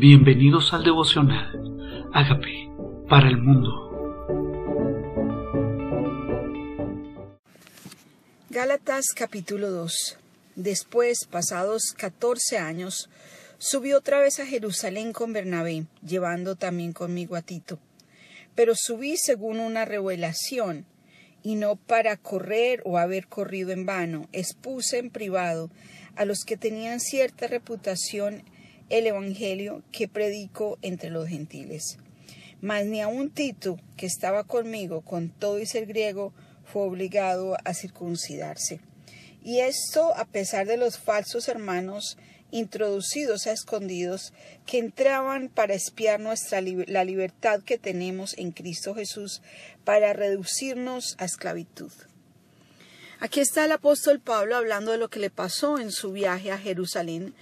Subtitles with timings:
[0.00, 2.08] Bienvenidos al devocional.
[2.14, 2.72] Hágame
[3.06, 3.68] para el mundo.
[8.48, 10.16] Gálatas capítulo 2.
[10.56, 13.10] Después, pasados catorce años,
[13.58, 17.78] subí otra vez a Jerusalén con Bernabé, llevando también conmigo a Tito.
[18.54, 20.86] Pero subí según una revelación,
[21.42, 24.30] y no para correr o haber corrido en vano.
[24.32, 25.68] Expuse en privado
[26.16, 28.44] a los que tenían cierta reputación
[28.90, 31.98] el Evangelio que predico entre los gentiles.
[32.60, 37.72] Mas ni aun Tito, que estaba conmigo con todo y ser griego, fue obligado a
[37.72, 38.80] circuncidarse.
[39.42, 42.18] Y esto a pesar de los falsos hermanos
[42.50, 44.32] introducidos a escondidos
[44.66, 49.40] que entraban para espiar nuestra la libertad que tenemos en Cristo Jesús
[49.84, 51.92] para reducirnos a esclavitud.
[53.20, 56.58] Aquí está el apóstol Pablo hablando de lo que le pasó en su viaje a
[56.58, 57.34] Jerusalén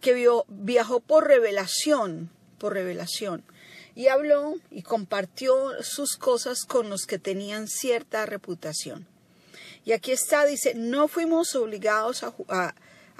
[0.00, 3.44] que viajó por revelación, por revelación,
[3.94, 9.06] y habló y compartió sus cosas con los que tenían cierta reputación.
[9.84, 12.74] Y aquí está, dice, no fuimos obligados a,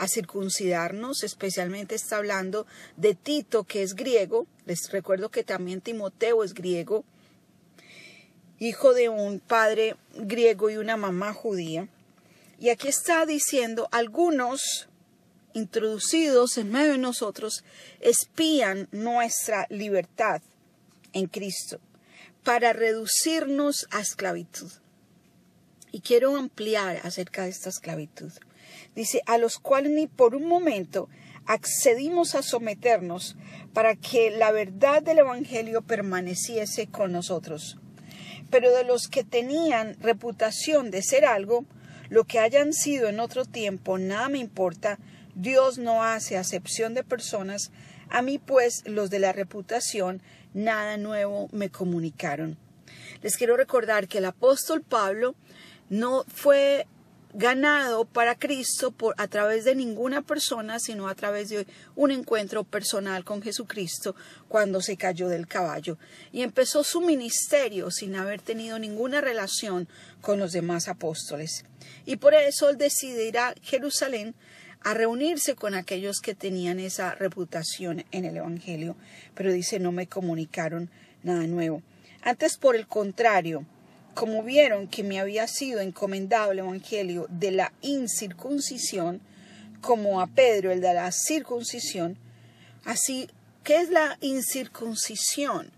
[0.09, 2.67] circuncidarnos, especialmente está hablando
[2.97, 7.05] de Tito, que es griego, les recuerdo que también Timoteo es griego,
[8.59, 11.89] hijo de un padre griego y una mamá judía.
[12.59, 14.89] Y aquí está diciendo, algunos
[15.55, 17.65] introducidos en medio de nosotros
[18.01, 20.43] espían nuestra libertad
[21.13, 21.81] en Cristo
[22.43, 24.71] para reducirnos a esclavitud.
[25.91, 28.33] Y quiero ampliar acerca de esta esclavitud.
[28.95, 31.09] Dice, a los cuales ni por un momento
[31.47, 33.37] accedimos a someternos
[33.73, 37.79] para que la verdad del Evangelio permaneciese con nosotros.
[38.51, 41.65] Pero de los que tenían reputación de ser algo,
[42.09, 44.99] lo que hayan sido en otro tiempo, nada me importa,
[45.35, 47.71] Dios no hace acepción de personas,
[48.09, 52.57] a mí pues los de la reputación nada nuevo me comunicaron.
[53.23, 55.35] Les quiero recordar que el apóstol Pablo
[55.89, 56.87] no fue
[57.35, 61.67] ganado para Cristo por a través de ninguna persona, sino a través de
[61.97, 64.15] un encuentro personal con Jesucristo
[64.49, 65.99] cuando se cayó del caballo
[66.33, 69.89] y empezó su ministerio sin haber tenido ninguna relación
[70.21, 71.65] con los demás apóstoles.
[72.07, 74.37] Y por eso él decide ir a Jerusalén
[74.85, 78.97] a reunirse con aquellos que tenían esa reputación en el Evangelio,
[79.35, 80.91] pero dice no me comunicaron
[81.23, 81.83] nada nuevo.
[82.23, 83.65] Antes, por el contrario,
[84.15, 89.21] como vieron que me había sido encomendado el Evangelio de la incircuncisión,
[89.81, 92.17] como a Pedro el de la circuncisión,
[92.85, 93.29] así,
[93.65, 95.71] ¿qué es la incircuncisión?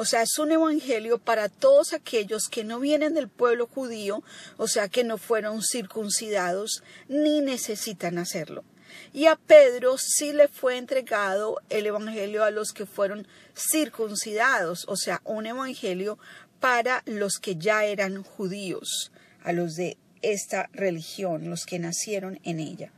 [0.00, 4.22] O sea, es un evangelio para todos aquellos que no vienen del pueblo judío,
[4.56, 8.64] o sea, que no fueron circuncidados ni necesitan hacerlo.
[9.12, 14.96] Y a Pedro sí le fue entregado el evangelio a los que fueron circuncidados, o
[14.96, 16.18] sea, un evangelio
[16.60, 19.12] para los que ya eran judíos,
[19.44, 22.90] a los de esta religión, los que nacieron en ella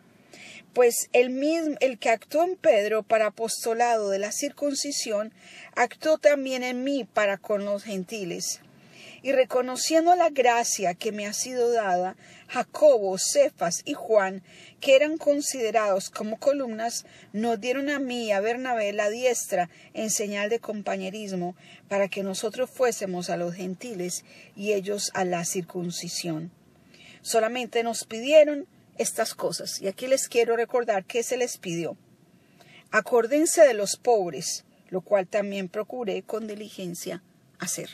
[0.73, 5.33] pues el mismo, el que actuó en Pedro para apostolado de la circuncisión,
[5.75, 8.61] actuó también en mí para con los gentiles.
[9.25, 12.17] Y reconociendo la gracia que me ha sido dada,
[12.49, 14.43] Jacobo, Cefas y Juan,
[14.81, 20.11] que eran considerados como columnas, nos dieron a mí y a Bernabé la diestra en
[20.11, 21.55] señal de compañerismo,
[21.89, 24.25] para que nosotros fuésemos a los gentiles
[24.57, 26.51] y ellos a la circuncisión.
[27.21, 28.67] Solamente nos pidieron
[29.03, 29.81] estas cosas.
[29.83, 31.97] Y aquí les quiero recordar que se les pidió.
[32.91, 37.23] Acórdense de los pobres, lo cual también procuré con diligencia
[37.59, 37.91] hacer.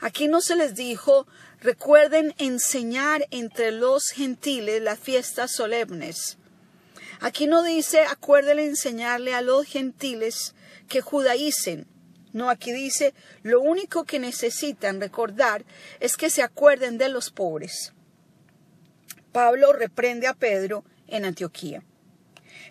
[0.00, 1.26] Aquí no se les dijo,
[1.60, 6.38] recuerden enseñar entre los gentiles las fiestas solemnes.
[7.20, 10.54] Aquí no dice, acuérdenle enseñarle a los gentiles
[10.88, 11.86] que judaicen.
[12.32, 15.64] No, aquí dice, lo único que necesitan recordar
[16.00, 17.92] es que se acuerden de los pobres.
[19.34, 21.82] Pablo reprende a Pedro en Antioquía.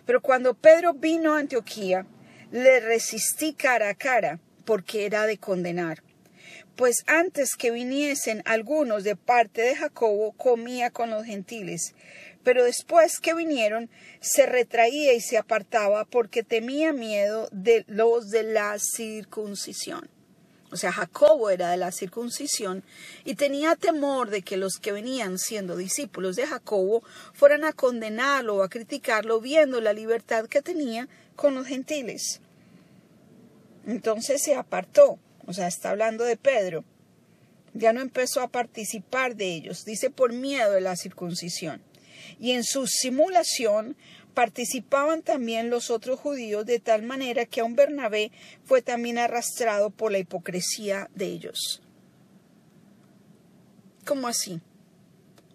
[0.06, 2.06] Pero cuando Pedro vino a Antioquía,
[2.52, 6.02] le resistí cara a cara, porque era de condenar.
[6.74, 11.94] Pues antes que viniesen algunos de parte de Jacobo, comía con los gentiles,
[12.42, 13.90] pero después que vinieron,
[14.20, 20.13] se retraía y se apartaba, porque temía miedo de los de la circuncisión
[20.70, 22.82] o sea, Jacobo era de la circuncisión
[23.24, 27.02] y tenía temor de que los que venían siendo discípulos de Jacobo
[27.32, 32.40] fueran a condenarlo o a criticarlo viendo la libertad que tenía con los gentiles.
[33.86, 36.84] Entonces se apartó, o sea, está hablando de Pedro.
[37.74, 41.82] Ya no empezó a participar de ellos, dice por miedo de la circuncisión.
[42.40, 43.96] Y en su simulación
[44.34, 48.32] participaban también los otros judíos de tal manera que aun Bernabé
[48.64, 51.80] fue también arrastrado por la hipocresía de ellos.
[54.04, 54.60] ¿Cómo así?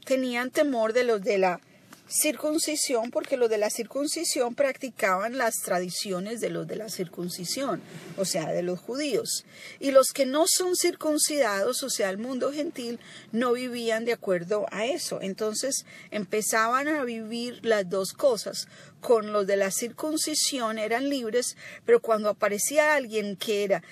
[0.05, 1.61] Tenían temor de los de la
[2.09, 7.81] circuncisión porque los de la circuncisión practicaban las tradiciones de los de la circuncisión,
[8.17, 9.45] o sea, de los judíos.
[9.79, 12.99] Y los que no son circuncidados, o sea, el mundo gentil,
[13.31, 15.19] no vivían de acuerdo a eso.
[15.21, 18.67] Entonces empezaban a vivir las dos cosas.
[19.01, 23.83] Con los de la circuncisión eran libres, pero cuando aparecía alguien que era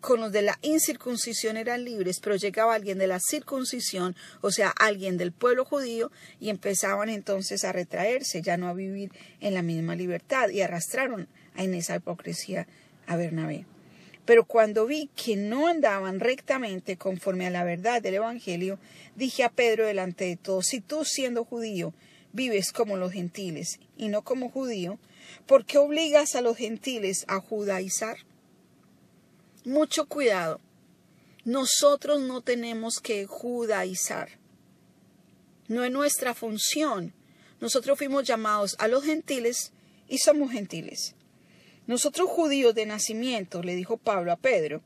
[0.00, 4.70] con los de la incircuncisión eran libres, pero llegaba alguien de la circuncisión, o sea,
[4.70, 6.10] alguien del pueblo judío,
[6.40, 11.28] y empezaban entonces a retraerse, ya no a vivir en la misma libertad, y arrastraron
[11.56, 12.66] en esa hipocresía
[13.06, 13.66] a Bernabé.
[14.24, 18.78] Pero cuando vi que no andaban rectamente conforme a la verdad del Evangelio,
[19.16, 21.92] dije a Pedro delante de todos, si tú siendo judío
[22.32, 24.98] vives como los gentiles y no como judío,
[25.46, 28.18] ¿por qué obligas a los gentiles a judaizar?
[29.64, 30.58] Mucho cuidado.
[31.44, 34.30] Nosotros no tenemos que judaizar.
[35.68, 37.12] No es nuestra función.
[37.60, 39.72] Nosotros fuimos llamados a los gentiles
[40.08, 41.14] y somos gentiles.
[41.86, 44.82] Nosotros judíos de nacimiento, le dijo Pablo a Pedro,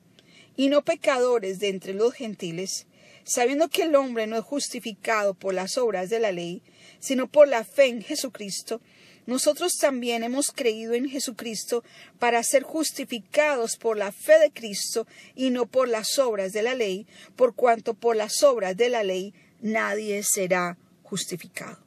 [0.57, 2.87] y no pecadores de entre los gentiles,
[3.25, 6.63] sabiendo que el hombre no es justificado por las obras de la ley,
[6.99, 8.81] sino por la fe en Jesucristo,
[9.27, 11.83] nosotros también hemos creído en Jesucristo
[12.19, 16.75] para ser justificados por la fe de Cristo y no por las obras de la
[16.75, 17.07] ley,
[17.37, 21.79] por cuanto por las obras de la ley nadie será justificado.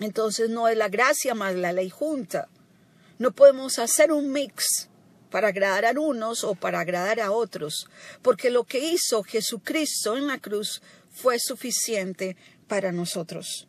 [0.00, 2.48] Entonces no es la gracia más la ley junta.
[3.18, 4.88] No podemos hacer un mix
[5.30, 7.88] para agradar a unos o para agradar a otros,
[8.22, 12.36] porque lo que hizo Jesucristo en la cruz fue suficiente
[12.68, 13.66] para nosotros.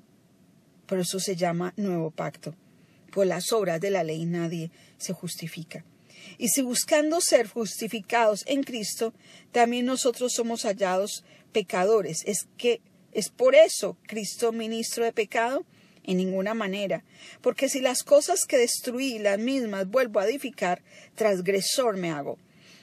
[0.86, 2.56] Por eso se llama nuevo pacto.
[3.12, 5.84] Por las obras de la ley nadie se justifica.
[6.38, 9.14] Y si buscando ser justificados en Cristo,
[9.52, 12.82] también nosotros somos hallados pecadores, es que
[13.14, 15.66] es por eso Cristo ministro de pecado
[16.04, 17.04] en ninguna manera,
[17.42, 20.84] porque si las cosas que destruí las mismas vuelvo a edificar,
[21.16, 22.38] transgresor me hago,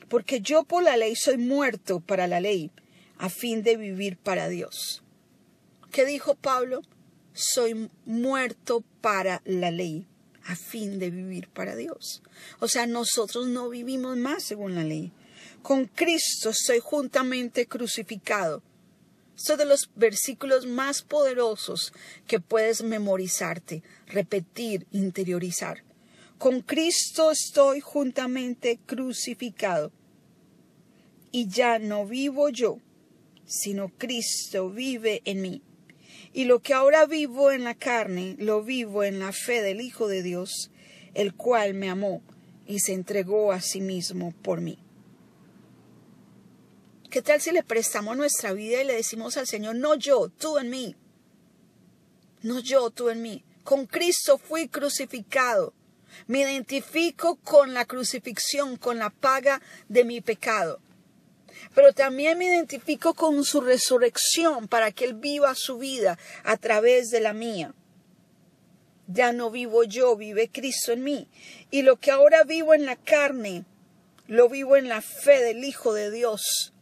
[0.09, 2.71] porque yo por la ley soy muerto para la ley,
[3.19, 5.03] a fin de vivir para Dios.
[5.93, 6.81] ¿Qué dijo Pablo?
[7.35, 10.07] Soy muerto para la ley
[10.45, 12.23] a fin de vivir para Dios.
[12.61, 15.13] O sea, nosotros no vivimos más según la ley.
[15.63, 18.63] Con Cristo soy juntamente crucificado.
[19.37, 21.93] Esto es de los versículos más poderosos
[22.27, 25.83] que puedes memorizarte, repetir, interiorizar.
[26.39, 29.93] Con Cristo estoy juntamente crucificado.
[31.31, 32.79] Y ya no vivo yo,
[33.47, 35.63] sino Cristo vive en mí.
[36.33, 40.09] Y lo que ahora vivo en la carne, lo vivo en la fe del Hijo
[40.09, 40.71] de Dios,
[41.15, 42.23] el cual me amó
[42.67, 44.79] y se entregó a sí mismo por mí.
[47.11, 50.59] ¿Qué tal si le prestamos nuestra vida y le decimos al Señor, no yo, tú
[50.59, 50.97] en mí?
[52.43, 53.45] No yo, tú en mí.
[53.65, 55.75] Con Cristo fui crucificado.
[56.27, 60.81] Me identifico con la crucifixión, con la paga de mi pecado
[61.75, 67.11] pero también me identifico con su resurrección para que Él viva su vida a través
[67.11, 67.75] de la mía.
[69.07, 71.29] Ya no vivo yo, vive Cristo en mí.
[71.71, 73.65] Y lo que ahora vivo en la carne,
[74.27, 76.73] lo vivo en la fe del Hijo de Dios,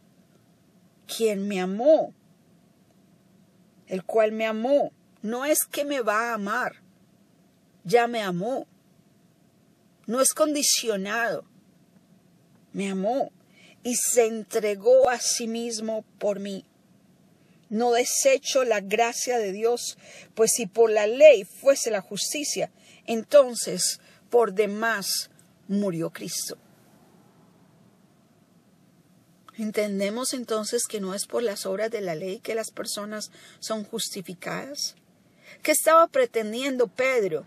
[1.07, 2.13] quien me amó,
[3.87, 4.91] el cual me amó.
[5.21, 6.81] No es que me va a amar,
[7.83, 8.67] ya me amó.
[10.07, 11.45] No es condicionado,
[12.73, 13.31] me amó
[13.83, 16.65] y se entregó a sí mismo por mí.
[17.69, 19.97] No desecho la gracia de Dios,
[20.35, 22.69] pues si por la ley fuese la justicia,
[23.05, 25.29] entonces por demás
[25.67, 26.57] murió Cristo.
[29.57, 33.83] ¿Entendemos entonces que no es por las obras de la ley que las personas son
[33.83, 34.95] justificadas?
[35.61, 37.45] ¿Qué estaba pretendiendo Pedro?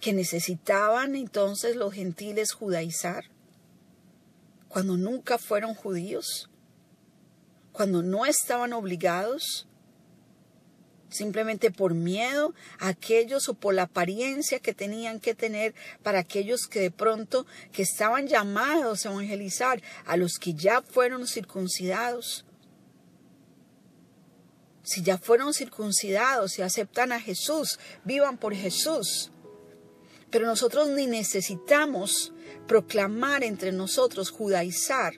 [0.00, 3.33] ¿Que necesitaban entonces los gentiles judaizar?
[4.74, 6.50] Cuando nunca fueron judíos,
[7.70, 9.68] cuando no estaban obligados,
[11.08, 16.66] simplemente por miedo a aquellos o por la apariencia que tenían que tener para aquellos
[16.66, 22.44] que de pronto que estaban llamados a evangelizar, a los que ya fueron circuncidados.
[24.82, 29.30] Si ya fueron circuncidados y aceptan a Jesús, vivan por Jesús.
[30.34, 32.32] Pero nosotros ni necesitamos
[32.66, 35.14] proclamar entre nosotros, judaizar,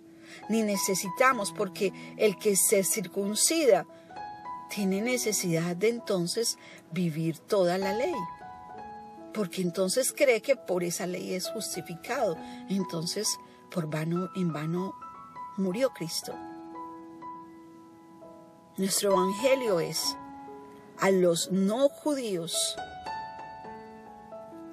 [0.50, 3.86] ni necesitamos, porque el que se circuncida
[4.68, 6.58] tiene necesidad de entonces
[6.92, 8.12] vivir toda la ley.
[9.32, 12.36] Porque entonces cree que por esa ley es justificado.
[12.68, 13.38] Entonces,
[13.70, 14.94] por vano, en vano
[15.56, 16.34] murió Cristo.
[18.76, 20.14] Nuestro evangelio es
[20.98, 22.76] a los no judíos,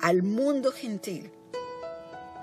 [0.03, 1.31] al mundo gentil,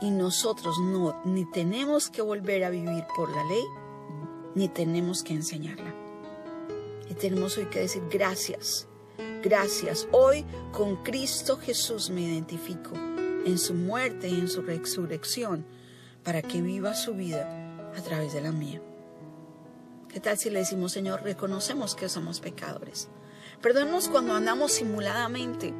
[0.00, 3.64] y nosotros no, ni tenemos que volver a vivir por la ley,
[4.54, 5.94] ni tenemos que enseñarla.
[7.10, 8.88] Y tenemos hoy que decir gracias,
[9.42, 10.08] gracias.
[10.10, 15.66] Hoy con Cristo Jesús me identifico en su muerte y en su resurrección
[16.24, 18.80] para que viva su vida a través de la mía.
[20.08, 23.10] ¿Qué tal si le decimos, Señor, reconocemos que somos pecadores?
[23.60, 25.74] Perdónanos cuando andamos simuladamente.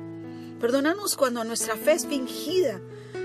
[0.61, 2.83] Perdónanos cuando nuestra fe es fingida.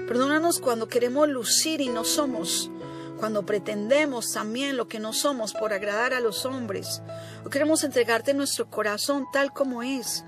[0.07, 2.71] Perdónanos cuando queremos lucir y no somos.
[3.19, 7.01] Cuando pretendemos también lo que no somos por agradar a los hombres.
[7.45, 10.23] O queremos entregarte nuestro corazón tal como es.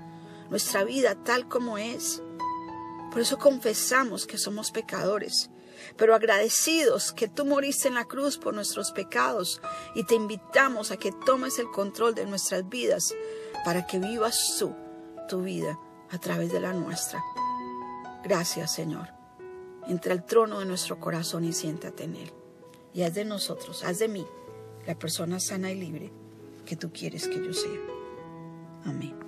[0.50, 2.22] Nuestra vida tal como es.
[3.10, 5.50] Por eso confesamos que somos pecadores
[5.96, 9.62] pero agradecidos que tú moriste en la cruz por nuestros pecados
[9.94, 13.14] y te invitamos a que tomes el control de nuestras vidas
[13.64, 14.74] para que vivas tú
[15.28, 15.78] tu vida
[16.10, 17.22] a través de la nuestra.
[18.22, 19.08] Gracias, Señor.
[19.86, 22.32] Entra al trono de nuestro corazón y siéntate en él.
[22.92, 24.26] Y haz de nosotros, haz de mí,
[24.86, 26.12] la persona sana y libre
[26.66, 27.80] que tú quieres que yo sea.
[28.84, 29.27] Amén.